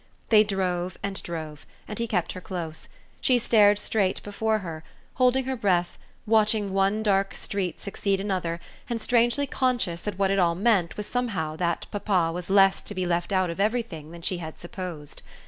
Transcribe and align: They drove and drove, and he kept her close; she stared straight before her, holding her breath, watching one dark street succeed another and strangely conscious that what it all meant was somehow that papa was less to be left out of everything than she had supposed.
They 0.29 0.43
drove 0.43 0.97
and 1.03 1.21
drove, 1.21 1.63
and 1.87 1.99
he 1.99 2.07
kept 2.07 2.31
her 2.31 2.41
close; 2.41 2.87
she 3.19 3.37
stared 3.37 3.77
straight 3.77 4.19
before 4.23 4.57
her, 4.65 4.83
holding 5.17 5.43
her 5.45 5.55
breath, 5.55 5.99
watching 6.25 6.73
one 6.73 7.03
dark 7.03 7.35
street 7.35 7.79
succeed 7.79 8.19
another 8.19 8.59
and 8.89 8.99
strangely 8.99 9.45
conscious 9.45 10.01
that 10.01 10.17
what 10.17 10.31
it 10.31 10.39
all 10.39 10.55
meant 10.55 10.97
was 10.97 11.05
somehow 11.05 11.55
that 11.57 11.85
papa 11.91 12.31
was 12.33 12.49
less 12.49 12.81
to 12.81 12.95
be 12.95 13.05
left 13.05 13.31
out 13.31 13.51
of 13.51 13.59
everything 13.59 14.09
than 14.09 14.23
she 14.23 14.39
had 14.39 14.57
supposed. 14.57 15.21